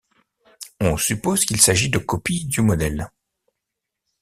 [0.79, 3.11] On suppose qu'il s'agit de copies du modèle.